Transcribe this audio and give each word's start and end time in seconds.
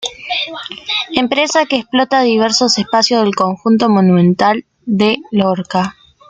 Empresa 1.13 1.67
que 1.67 1.75
explota 1.75 2.23
diversos 2.23 2.75
espacios 2.79 3.21
del 3.23 3.35
conjunto 3.35 3.87
monumental 3.87 4.65
de 4.87 5.17
Lorca. 5.29 5.95